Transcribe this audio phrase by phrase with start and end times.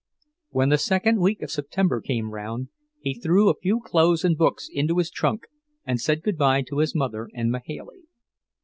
[0.49, 2.69] When the second week of September came round,
[3.01, 5.43] he threw a few clothes and books into his trunk
[5.85, 8.01] and said good bye to his mother and Mahailey.